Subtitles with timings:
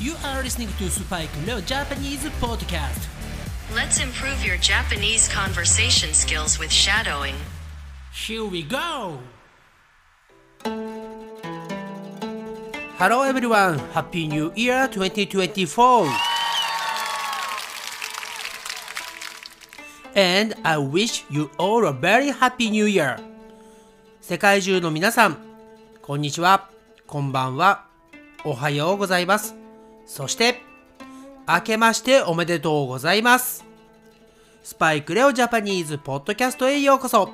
[0.00, 3.06] You are listening to Spike Leo Japanese Podcast.
[3.74, 7.34] Let's improve your Japanese conversation skills with shadowing.
[8.12, 9.18] Here we go!
[12.98, 13.78] Hello everyone!
[13.92, 16.08] Happy New Year 2024!
[20.16, 23.18] And I wish you all a very happy new year!
[24.20, 25.38] 世界中の皆さん、
[26.02, 26.68] こんにちは、
[27.06, 27.86] こんばんは、
[28.44, 29.54] おはようございます。
[30.05, 30.61] そして、
[31.47, 33.65] 明けましておめでとうございます。
[34.63, 37.29] スパイクレオジャパニーズポッドキャストへようこそ。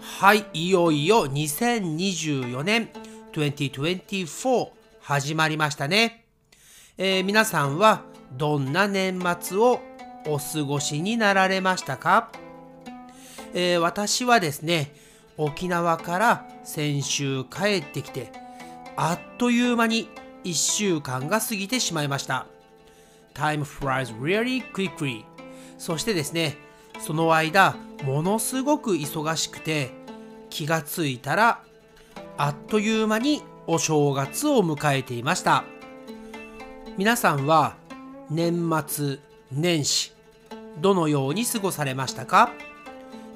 [0.00, 2.88] はい、いよいよ2024年
[3.32, 4.68] 2024
[5.00, 6.24] 始まりましたね。
[6.96, 9.80] えー、皆さんはどんな年末を
[10.26, 12.30] お過ごしになられましたか、
[13.52, 14.94] えー、私はですね、
[15.36, 18.30] 沖縄から先週帰ってきて、
[18.96, 20.08] あっという間に
[20.44, 22.46] 1週間が過ぎてしまいました。
[23.34, 25.24] Time flies really quickly.
[25.78, 26.56] そしてですね、
[27.00, 29.90] その間、ものすごく忙しくて、
[30.50, 31.62] 気がついたら、
[32.36, 35.64] あっという間にお正月を迎えていました。
[36.96, 37.76] 皆さんは
[38.30, 39.18] 年末
[39.50, 40.12] 年始、
[40.80, 42.52] どのように過ごされましたか、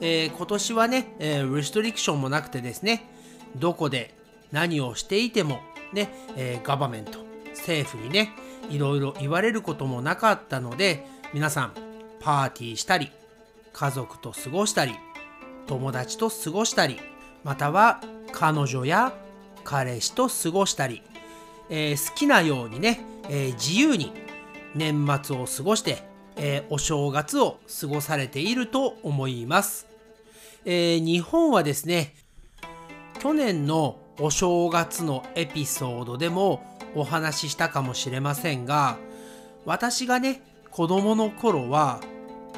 [0.01, 3.05] えー、今年はね、えー、リストリクションもなくてですね、
[3.57, 4.15] どこで
[4.53, 5.61] 何をしていても
[5.93, 7.19] ね、えー、ガバメント、
[7.55, 8.33] 政府にね、
[8.71, 11.73] いろいろ言われることもなかったので、皆さん、
[12.21, 13.11] パーティーしたり、
[13.73, 14.95] 家族と過ごしたり、
[15.67, 16.99] 友達と過ごしたり、
[17.45, 18.01] または
[18.33, 19.13] 彼女や
[19.65, 21.03] 彼氏と過ごしたり、
[21.71, 24.13] えー、好きなようにね、えー、自由に
[24.75, 26.03] 年末を過ごして、
[26.37, 29.87] えー、お正月を過ごされていると思います。
[30.65, 32.15] え日本はですね、
[33.21, 36.63] 去年のお正月のエピソードでも
[36.95, 38.99] お話ししたかもしれませんが
[39.65, 42.01] 私がね子供の頃は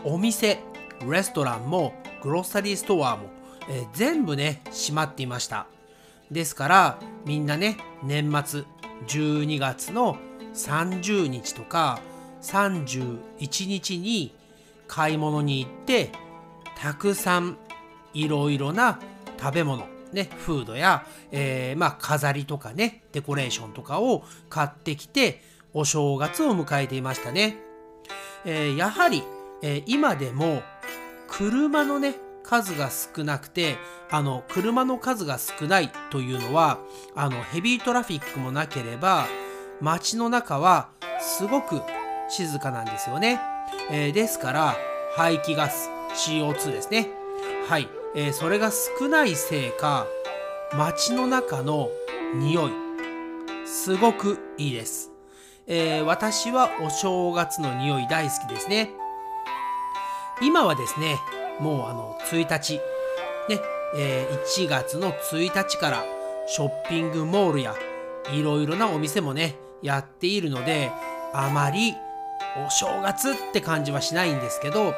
[0.04, 0.60] お店
[1.08, 3.28] レストランもグロッサリーストアも、
[3.68, 5.66] えー、全部ね閉まっていました。
[6.30, 8.62] ですからみんなね年末
[9.08, 10.16] 12月の
[10.54, 12.00] 30日とか
[12.42, 13.18] 31
[13.66, 14.34] 日に
[14.86, 16.10] 買い物に行って
[16.76, 17.56] たくさん
[18.14, 19.00] いろいろな
[19.38, 27.56] 食べ物ね、フードや、えー、まあ、飾りとかね、デコレーションとかを買ってきて、お正月を迎えていましたね。
[28.44, 29.22] えー、やはり、
[29.62, 30.62] えー、今でも、
[31.28, 33.76] 車のね、数が少なくて、
[34.10, 36.80] あの、車の数が少ないというのは、
[37.14, 39.26] あの、ヘビートラフィックもなければ、
[39.80, 41.80] 街の中はすごく
[42.28, 43.40] 静かなんですよね。
[43.90, 44.76] えー、ですから、
[45.14, 47.19] 排気ガス、CO2 ですね。
[47.70, 47.88] はい。
[48.16, 50.08] えー、それが少ないせいか
[50.76, 51.88] 街の中の
[52.34, 52.72] 匂い
[53.64, 55.12] すごくいいです、
[55.68, 58.90] えー、私はお正月の匂い大好きですね
[60.42, 61.18] 今はですね
[61.60, 62.80] もうあの1日
[63.48, 63.60] ね、
[63.96, 66.04] えー、1月の1日から
[66.48, 67.76] ショッピングモールや
[68.32, 70.90] いろいろなお店もねやっているので
[71.32, 71.94] あまり
[72.66, 74.94] お正月って感じはしないんですけど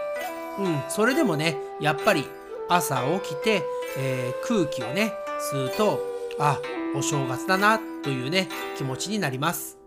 [0.58, 2.24] うんそれでもねやっぱり
[2.68, 3.62] 朝起きて、
[3.98, 5.12] えー、空気をね
[5.52, 6.00] 吸うと
[6.38, 6.58] あ
[6.94, 9.78] お正月だなというね気持ちになります。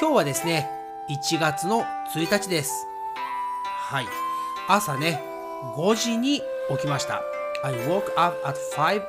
[0.00, 0.68] 今日はですね
[1.32, 1.84] 1月の
[2.14, 2.72] 1日です。
[3.64, 4.06] はい。
[4.68, 5.22] 朝ね
[5.76, 7.22] 5時に起きました。
[7.64, 9.00] I woke up at 5am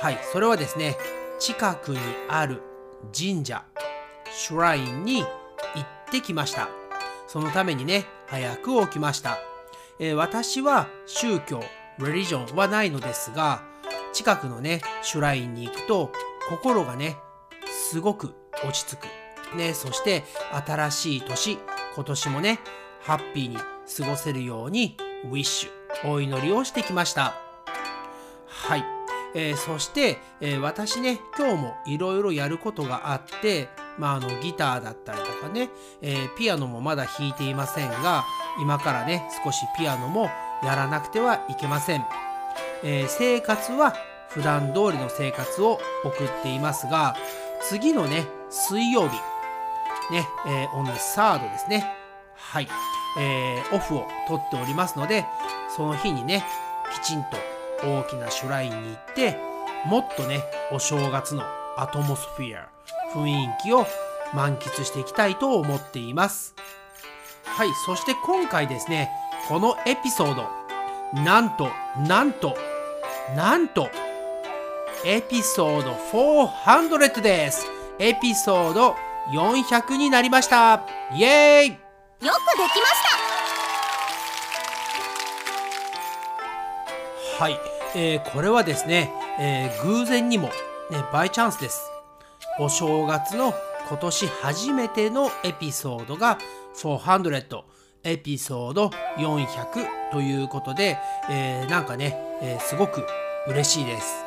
[0.00, 0.96] はいそれはですね
[1.38, 1.98] 近くに
[2.28, 2.62] ある
[3.16, 3.64] 神社
[4.30, 6.68] シュラインに行ってきました。
[7.26, 9.38] そのためにね早く起きました
[10.02, 11.62] えー、私は宗教、
[11.98, 13.62] レリジョンはないのですが、
[14.14, 16.10] 近くのね、シュラインに行くと、
[16.48, 17.18] 心がね、
[17.66, 18.34] すごく
[18.64, 19.56] 落ち着く。
[19.56, 20.24] ね、そして
[20.66, 21.58] 新しい年、
[21.94, 22.60] 今年もね、
[23.02, 27.34] ハッピーに過ごせるように、ウィッシュ、お祈りをしてきました。
[28.46, 28.84] はい。
[29.34, 33.68] えー、そして、えー、私ね、今日もいろいろやることがあって、
[33.98, 35.70] まあ、あのギターだったりとかね、
[36.02, 38.24] えー、ピアノもまだ弾いていませんが、
[38.60, 40.30] 今からね少しピアノも
[40.62, 42.04] やらなくてはいけません、
[42.84, 43.94] えー、生活は
[44.28, 47.16] 普段通りの生活を送っていますが
[47.62, 49.16] 次のね水曜日。
[50.12, 51.86] ね、えー、on the third ですね。
[52.34, 52.68] はい、
[53.18, 55.24] えー、オフを取っておりますので
[55.76, 56.44] その日にね
[56.92, 57.36] きちんと
[57.86, 59.38] 大きなシュラインに行って
[59.86, 61.44] もっとねお正月の
[61.76, 62.68] アトモスフィア
[63.14, 63.86] 雰囲気を
[64.34, 66.54] 満喫していきたいと思っています。
[67.44, 69.10] はい、そして今回ですね、
[69.48, 70.48] このエピソード、
[71.22, 71.70] なんと、
[72.06, 72.56] なんと、
[73.36, 73.88] なんと、
[75.04, 77.66] エピソード400です。
[77.98, 78.96] エピソード
[79.30, 80.82] 400になりました
[81.14, 83.02] イエーイよくできまし
[87.38, 87.58] たはい、
[87.94, 90.48] えーこれはですね、えー偶然にも、
[90.90, 91.90] ね、バイチャンスです。
[92.58, 93.54] お正月の
[93.90, 96.38] 今年初めてのエピソードが
[96.80, 97.62] 400
[98.04, 100.96] エピソード400ということで、
[101.28, 103.04] えーなんかね、えーすごく
[103.48, 104.24] 嬉しいです。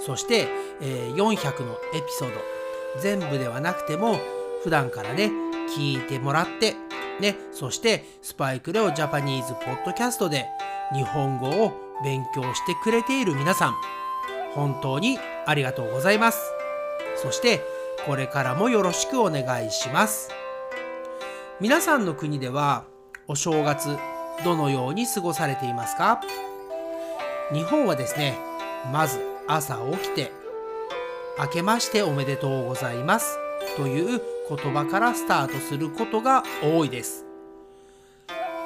[0.00, 0.48] そして、
[0.80, 2.40] えー400のエピソード。
[3.00, 4.18] 全部ではなくても
[4.62, 5.30] 普段からね
[5.76, 6.74] 聞いてもらって
[7.20, 10.46] ねそしてスパイクレオジャパニーズポッドキャストで
[10.94, 11.72] 日本語を
[12.02, 13.74] 勉強してくれている皆さん
[14.54, 16.40] 本当にありがとうございます。
[17.16, 17.60] そして
[18.06, 20.30] これからもよろしくお願いします。
[21.60, 22.84] 皆さんの国では
[23.26, 23.98] お正月
[24.44, 26.20] どのように過ごされていますか？
[27.52, 28.38] 日本はですね
[28.92, 30.30] まず朝起きて
[31.36, 33.38] 明けましておめでとうございます
[33.76, 37.24] という言葉からスタートすることが多いです。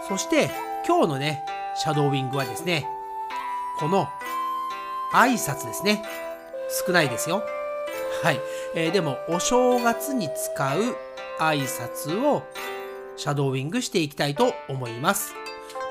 [0.06, 0.50] そして
[0.86, 1.42] 今日のね
[1.76, 2.86] シャドーウィングはですね
[3.78, 4.06] この
[5.14, 6.04] 挨拶ですね。
[6.86, 7.42] 少ないですよ。
[8.22, 8.40] はい、
[8.74, 10.96] えーでもお正月に使う
[11.38, 12.44] 挨拶を
[13.16, 15.34] シャドーウィングしていきたいと思います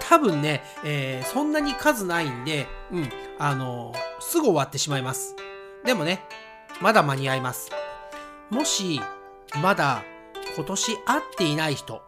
[0.10, 5.36] 多分ね、えーそんなに数ないんで、うん、あのーすぐ終わってしまいます。
[5.86, 6.24] でもね、
[6.82, 7.70] まだ間に合います。
[8.50, 9.00] もし、
[9.62, 10.04] まだ
[10.56, 12.02] 今年会っていない人、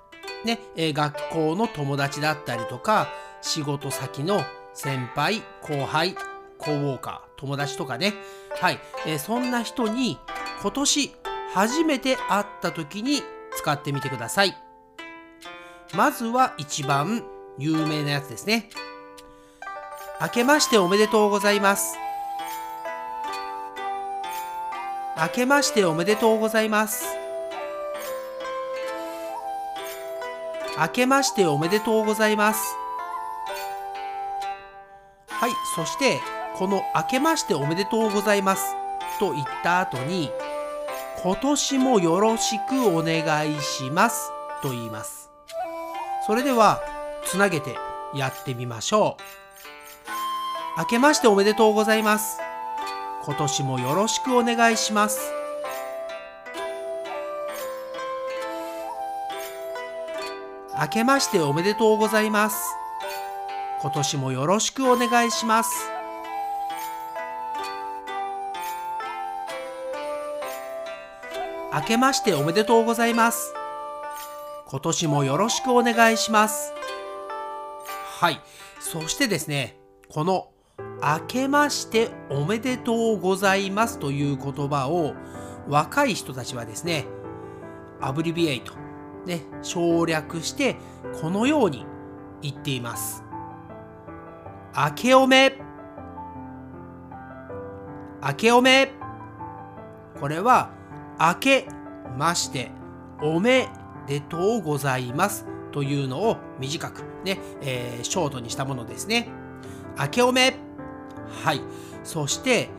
[0.44, 3.08] ね、えー学校の友達だったりとか、
[3.44, 4.42] 仕事先の
[4.74, 6.16] 先輩、後輩、
[6.58, 8.16] コウォーカー、友達とかね、
[8.60, 10.18] はい、えーそんな人に
[10.62, 11.12] 今年
[11.54, 13.22] 初めて会った時に
[13.56, 14.56] 使ってみてください。
[15.96, 17.24] まずは一番
[17.58, 18.70] 有名なやつですね。
[20.22, 21.98] 明けましておめでとうございます。
[25.18, 27.06] 明けましておめでとうございます。
[30.80, 32.76] 明けましておめでとうございます。
[35.28, 36.20] はい、そして、
[36.56, 38.76] この明けましておめでとうございます
[39.20, 40.32] と言った後に、
[41.24, 44.32] 今年もよろしくお願いします
[44.64, 45.30] と言います。
[46.26, 46.82] それでは、
[47.24, 47.76] つなげて
[48.16, 50.80] やってみましょう。
[50.80, 52.40] 明けましておめでとうございます。
[53.24, 55.20] 今年もよろしくお願いします。
[60.80, 62.58] 明けましておめでとうございます。
[63.80, 66.01] 今年もよろしくお願いします。
[71.74, 73.54] 明けましておめでとうございます。
[74.68, 76.74] 今年もよろしくお願いします。
[78.20, 78.42] はい。
[78.82, 79.80] そしてですね、
[80.10, 80.50] この
[81.02, 85.14] 明けましておめでとうございますという言葉を
[85.70, 87.06] 若い人たちはですね、
[88.02, 88.74] アブリビエイト、
[89.26, 90.76] ね、省略して
[91.22, 91.86] このように
[92.42, 93.24] 言っています。
[94.76, 95.58] 明けおめ
[98.22, 98.92] 明けおめ
[100.20, 100.81] これは
[101.22, 101.68] 明け
[102.18, 102.72] まして
[103.22, 103.70] おめ
[104.08, 109.30] でとうございますというのを短くね、えーショートにしたものですね。
[110.00, 110.56] 明けおめ
[111.44, 111.62] はい。
[112.04, 112.70] そして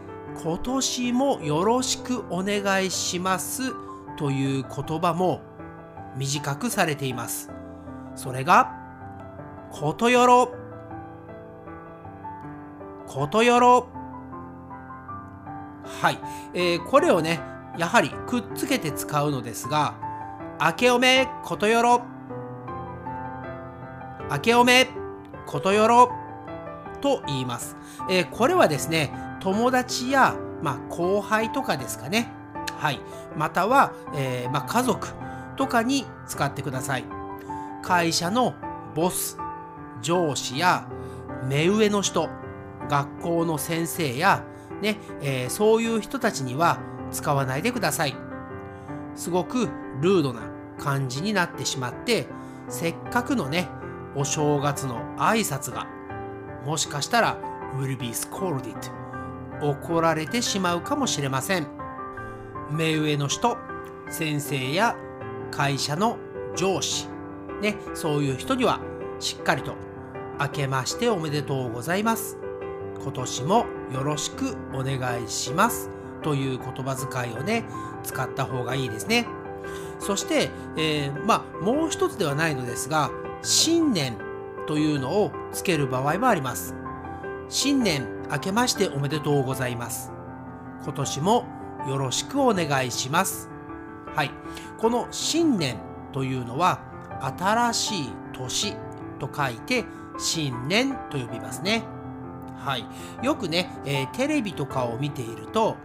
[0.42, 3.72] 今年もよろしくお願いします
[4.18, 5.40] という言葉も
[6.16, 7.50] 短くされています。
[8.16, 8.72] それが
[9.70, 10.52] ことよろ
[13.06, 13.88] ことよろ
[15.84, 16.18] はい、
[16.54, 19.94] えーこれをねやはりくっつけて使うのですが
[20.60, 22.02] 明けおめことよろ。
[24.30, 24.88] 明けおめ
[25.46, 26.10] ことよろ。
[27.00, 27.76] と言います、
[28.08, 32.30] えーこれはですね友達や、まあ、後輩とかですかね。
[32.78, 33.00] はい。
[33.36, 35.08] または、えーまあ、家族
[35.56, 37.04] とかに使ってください。
[37.82, 38.54] 会社の
[38.94, 39.36] ボス
[40.00, 40.86] 上司や
[41.48, 42.28] 目上の人
[42.88, 44.44] 学校の先生や、
[44.80, 46.78] ねえーそういう人たちには
[47.12, 48.16] 使わないでください。
[49.14, 49.68] すごく
[50.00, 50.42] ルードな
[50.78, 52.26] 感じになってしまって
[52.68, 53.68] せっかくのね
[54.16, 55.86] お正月の挨拶が
[56.64, 57.38] もしかしたら
[57.78, 58.74] will be scolded
[59.60, 61.66] 怒られてしまうかもしれません。
[62.70, 63.58] 目上の人
[64.08, 64.96] 先生や
[65.50, 66.16] 会社の
[66.56, 67.06] 上司
[67.60, 68.80] ねそういう人には
[69.20, 69.74] しっかりと
[70.40, 72.38] 明けましておめでとうございます。
[73.02, 75.91] 今年もよろしくお願いします。
[76.22, 77.64] という言葉遣いをね
[78.02, 79.26] 使った方がいいですね
[79.98, 83.10] そして、えーまあもう一つではないのですが
[83.42, 84.16] 新年
[84.66, 86.74] というのをつける場合もあります
[87.48, 90.12] 新年明けましておめでとうございます
[90.82, 91.44] 今年も
[91.88, 93.52] よろしくお願いします
[94.14, 94.30] はい。
[94.76, 95.78] この新年
[96.12, 96.80] というのは、
[97.38, 98.74] 新しい年
[99.18, 99.86] と書いて、
[100.18, 101.82] 新年と呼びますね。
[102.58, 102.84] はい。
[103.22, 105.78] よくね、えー、テレビとかを見ていると、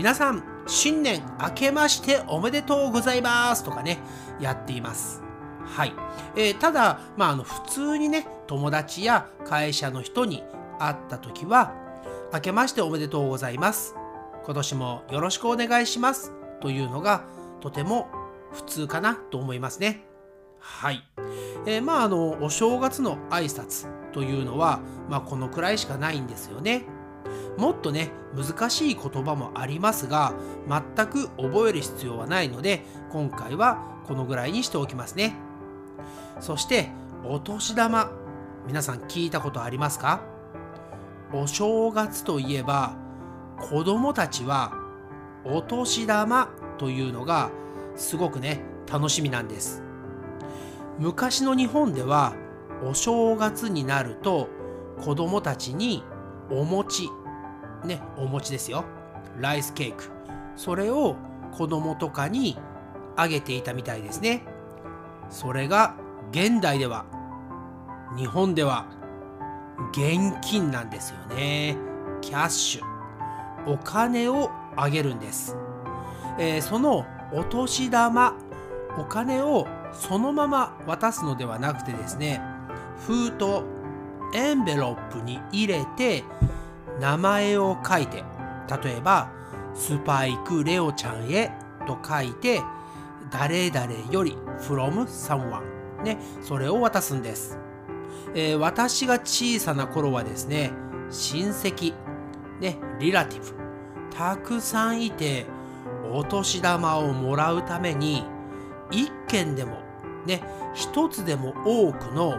[0.00, 3.98] 皆さん、新年明けましておめでとうございますとかね、
[4.40, 5.22] やっています。
[5.66, 5.92] はい。
[6.34, 10.42] えー、ただ、まあ、あの、普通にね、友達や会社の人に
[10.78, 11.74] 会った時は、
[12.32, 13.94] 明けましておめでとうございます。
[14.46, 16.32] 今年もよろしくお願いします。
[16.62, 17.24] というのが、
[17.60, 18.08] とても
[18.52, 20.06] 普通かなと思いますね。
[20.60, 21.04] はい。
[21.66, 24.80] えー、まあ、あの、お正月の挨拶というのは、
[25.10, 26.86] まあ、このくらいしかないんですよね。
[27.56, 30.34] もっとね、難しい言葉もありますが、
[30.68, 35.34] 全く覚える必要はないので、今回はこのぐらいにしておきますね。
[36.40, 36.90] そして、
[37.24, 38.10] お年玉。
[38.66, 40.20] 皆さん聞いたことありますか？
[41.32, 42.94] お正月といえば、
[43.58, 44.72] 子供たちは
[45.44, 47.50] お年玉というのが
[47.96, 49.82] すごくね、楽しみなんです。
[50.98, 52.34] 昔の日本では
[52.84, 54.48] お正月になると
[55.00, 56.04] 子供たちに
[56.50, 57.08] お餅
[57.84, 58.84] ねお餅ですよ。
[59.38, 60.10] ライスケーク。
[60.56, 61.16] それを
[61.52, 62.58] 子供とかに
[63.16, 64.44] あげていたみたいですね。
[65.28, 65.94] それが
[66.32, 67.06] 現代では
[68.16, 68.86] 日本では
[69.92, 71.76] 現金なんですよね。
[72.20, 72.90] キャッシュ。
[73.66, 75.56] お金をあげるんです、
[76.38, 78.36] えー、そのお年玉
[78.98, 82.40] お金をそのまま渡すのではなくてですね
[83.06, 83.64] 封筒
[84.34, 86.24] エンベロップに入れて
[87.00, 88.22] 名前を書いて
[88.84, 89.30] 例えば
[89.74, 91.50] スパイクレオちゃんへ
[91.86, 92.60] と書いて
[93.30, 95.62] 誰々より from someone
[96.02, 97.58] ねそれを渡すんです、
[98.34, 100.72] えー、私が小さな頃はですね
[101.10, 101.94] 親戚
[102.60, 103.46] ねリラティブ
[104.14, 105.46] たくさんいて
[106.12, 108.24] お年玉をもらうために
[108.90, 109.78] 一件でも
[110.26, 110.42] ね
[110.74, 112.38] 一つでも多くの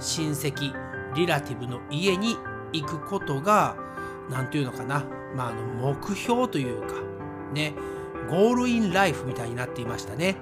[0.00, 0.74] 親戚
[1.14, 2.36] リラティブの家に
[2.72, 3.76] 行くことが
[4.30, 5.62] 何て言うのかな、まあ、あの
[5.94, 6.94] 目標というか
[7.52, 7.74] ね。
[8.28, 10.36] ゴールインライフみたいになっていましたね、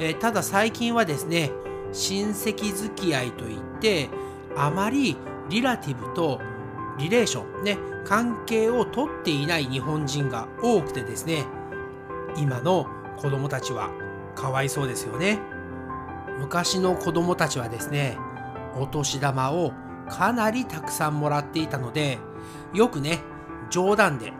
[0.00, 1.52] えー、ただ最近はですね
[1.92, 4.08] 親戚付き合いといって
[4.56, 5.16] あまり
[5.48, 6.40] リラティブと
[6.98, 7.78] リレーションね。
[8.04, 11.44] 関係をとっていない日本人が多くてですね
[12.36, 12.86] 今の
[13.16, 13.90] 子供たちは
[14.36, 15.40] かわいそうですよね。
[16.38, 18.16] 昔の子供たちはですね
[18.78, 19.72] お年玉を
[20.08, 22.18] かなりたくさんもらっていたので
[22.72, 23.20] よくね
[23.70, 24.32] 冗談で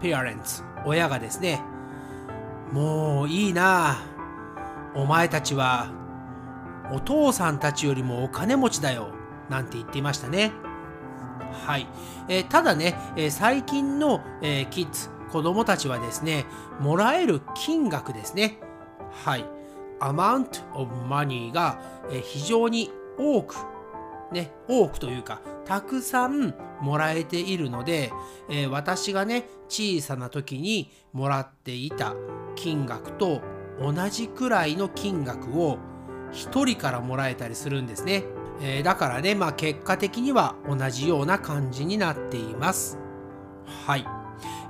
[0.00, 1.60] parents 親がですね
[2.72, 3.98] もういいな
[4.94, 5.90] お前たちは
[6.92, 9.12] お父さんたちよりもお金持ちだよ
[9.48, 10.52] なんて言っていましたね。
[11.66, 11.86] はい、
[12.28, 16.44] えー、ただね、えー、最近の、えー、キッズ子供たちはですね
[16.80, 18.58] もらえる金額ですね。
[19.24, 19.44] はい。
[20.00, 23.56] amount of money が、え非常に多く
[24.32, 28.10] ね、多くというか、たくさんもらえているので、
[28.48, 32.14] えー、私がね、小さな時にもらっていた
[32.56, 33.42] 金額と
[33.78, 35.76] 同じくらいの金額を
[36.32, 38.24] 1人からもらえたりするんですね。
[38.62, 42.98] えー、だからね、まあ結果的には同じような感じになっています。
[43.86, 44.06] はい。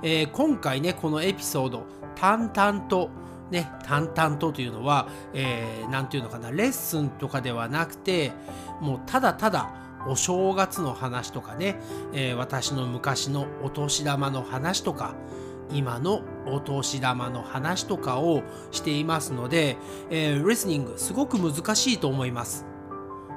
[0.03, 3.09] えー、今回ね、このエピソード、淡々と
[3.51, 8.33] ね、淡々とというのは、えー、て言うのかな、レッスンとかではなくて、
[8.81, 9.71] もうただただ
[10.07, 11.79] お正月の話とかね、
[12.13, 15.15] えー、私の昔のお年玉の話とか、
[15.71, 18.41] 今のお年玉の話とかを
[18.71, 19.77] していますので、
[20.09, 22.65] えー、リスニングすごく難しいと思います。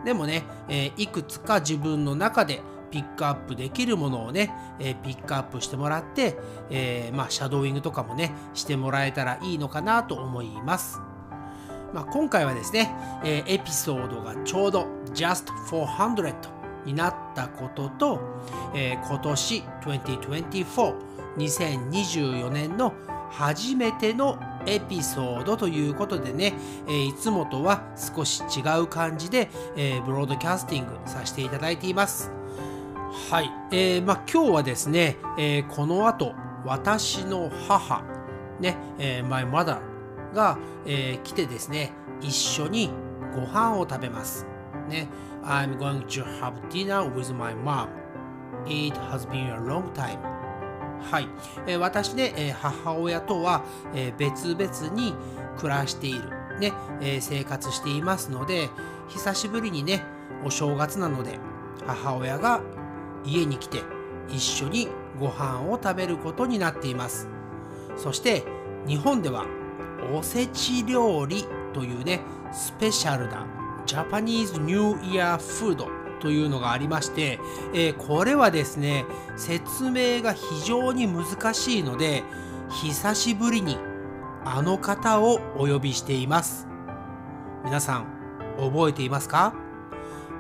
[0.05, 6.37] でもね、えー、いくつか自分の中でピックアップできるものをね、えー、ピックアップしてもらって、
[6.71, 11.01] えー、まあ、シャドーイングとかもね、してもらえたらいいのかなと思います。
[11.93, 12.95] まあ、今回はですね、
[13.25, 16.35] えー、エピソードがちょうど just 400
[16.85, 18.21] になったことと、
[18.75, 20.95] えー、今年2024、
[21.37, 22.95] 2024年の
[23.31, 26.55] 初めてのエピソードということでね、
[26.87, 32.31] えー、いつもとは少し違う感じで、えー、ブロードキャスティングさせていただいています。
[33.31, 36.35] はい、えー、まあ、今日はですね、えー、この後
[36.65, 38.03] 私の母
[38.61, 39.92] ね、えー、my mother
[40.33, 42.91] が、えー、来てですね一緒に
[43.35, 44.47] ご飯を食べます。
[44.89, 45.09] ね。
[45.45, 47.89] I'm going to have dinner with my mom.
[48.67, 50.19] It has been a long time.
[51.11, 51.29] はい、
[51.67, 55.15] えー、私ね、えー、母親とは、えー、別々に
[55.57, 56.21] 暮らしている。
[56.61, 58.69] ね、えー、生活していますので
[59.09, 60.05] 久しぶりにね
[60.45, 61.39] お正月なので
[61.87, 62.61] 母親が
[63.25, 63.83] 家に来て
[64.29, 67.29] 一緒にご飯を食べることになっています。
[67.97, 68.45] そして
[68.87, 69.47] 日本では
[70.11, 72.21] おせち料理というね
[72.53, 73.47] スペシャルな
[73.87, 75.89] ジャパニーズニューイヤーフード
[76.21, 77.39] というのがありまして、
[77.75, 79.05] えー、これはですね
[79.37, 82.23] 説明が非常に難しいので
[82.71, 83.77] 久しぶりに
[84.45, 86.67] あの方をお呼びしています。
[87.65, 88.07] 皆さん
[88.59, 89.55] 覚えていますか？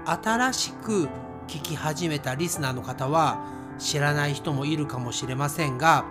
[0.04, 1.09] 新しく
[1.47, 3.45] 聞き始めたリスナーの方は
[3.78, 6.04] 知らない人もいるかもしれませんが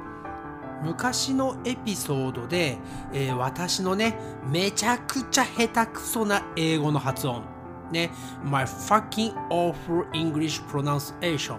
[0.81, 2.77] 昔のエピソードで、
[3.13, 4.17] えー、私のね
[4.49, 7.43] めちゃくちゃ下手くそな英語の発音。
[7.91, 8.09] ね
[8.43, 11.57] My fucking awful English pronunciation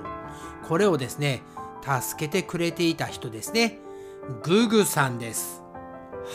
[0.67, 1.43] これをですね
[1.83, 3.79] 助けてくれていた人ですね。
[4.43, 5.63] ググさんです。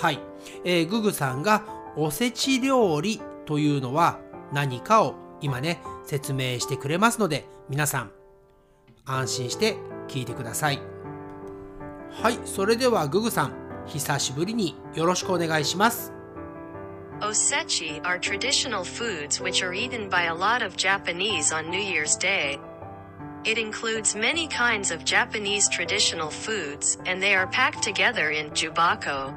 [0.02, 0.20] はい、
[0.66, 1.64] えー、ググさんが
[1.96, 4.20] おせち料理というのは
[4.52, 8.12] 何かを今ね説明してくれますので皆さん
[9.06, 9.78] 安心して
[10.08, 10.97] 聞いてください。
[12.12, 13.54] はいそれではググさん
[13.86, 16.14] 久しぶりによろしくお願いします
[17.20, 22.16] Osechi are traditional foods which are eaten by a lot of Japanese on New Year's
[22.16, 22.60] Day.
[23.44, 29.34] It includes many kinds of Japanese traditional foods, and they are packed together in jubako,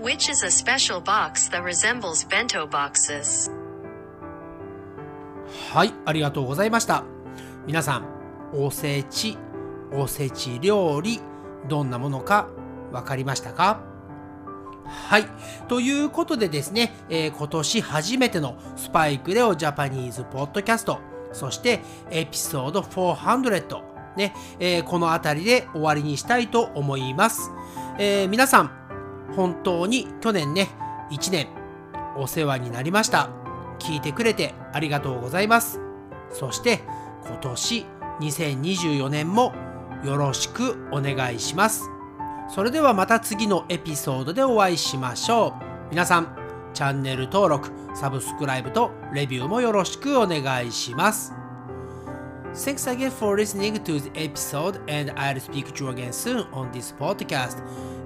[0.00, 3.50] which is a special box that resembles bento boxes.
[5.74, 7.04] はい、ありがとうございました。
[7.66, 8.06] 皆さん、
[8.54, 9.36] おせち、
[9.92, 11.20] おせち料理、
[11.68, 12.48] どんなものか
[12.92, 13.80] 分かりましたか？
[14.84, 15.26] はい。
[15.68, 20.98] ということでですね、えー、今年初めてのスパイクレオジャパニーズポッドキャスト、
[21.32, 23.82] そしてエピソード400、
[24.16, 27.52] ね、えー、この辺りで終わりにしたいと思います。
[27.98, 28.70] えー、皆さん、
[29.36, 30.68] 本当に去年ね、
[31.12, 31.48] 1年
[32.16, 33.30] お世話になりました。
[33.78, 35.80] 聞いてくれてありがとうございます。
[36.32, 36.80] そして
[37.26, 37.86] 今年
[38.20, 39.52] 2024年も
[40.04, 41.88] よろしくお願いします。
[42.48, 45.90] それではまた次のエピソードでお会いしましょう。
[45.90, 46.36] 皆さん、
[46.74, 51.32] チャンネル登録、サブスクライブとレビューもよろしくお願いします。
[52.52, 56.92] Thanks again for listening to the episode and I'll speak to you again soon on this
[56.98, 57.58] podcast.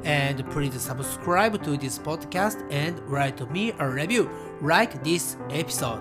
[0.05, 4.29] And please subscribe to this podcast and write me a review
[4.61, 6.01] like this episode.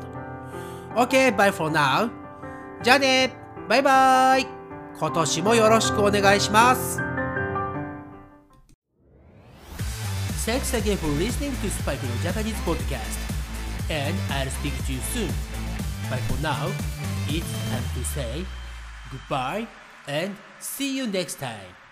[0.98, 2.10] Okay, bye for now.
[2.84, 3.34] じゃあね
[3.70, 4.62] バイバイ
[5.00, 7.00] 今年もよろしくお願いします
[10.46, 13.18] Thanks again for listening to Spike の Japanese podcast.
[13.90, 15.30] And I'll speak to you soon.
[16.10, 16.68] But for now,
[17.30, 18.46] it's time to say
[19.10, 19.68] goodbye
[20.06, 21.83] and see you next time.